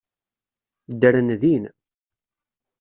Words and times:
Ddren 0.91 1.27
din. 1.41 1.63